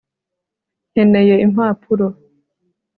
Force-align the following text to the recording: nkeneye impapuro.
nkeneye 0.91 1.35
impapuro. 1.45 2.07